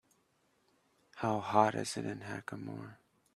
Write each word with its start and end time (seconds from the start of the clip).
How 1.17 1.39
hot 1.41 1.75
is 1.75 1.95
it 1.95 2.07
in 2.07 2.21
Hackamore 2.21 2.97